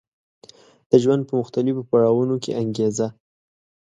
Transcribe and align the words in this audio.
د 0.89 0.91
ژوند 1.03 1.21
په 1.27 1.33
مختلفو 1.39 1.87
پړاوونو 1.89 2.35
کې 2.43 2.51
انګېزه 2.61 3.07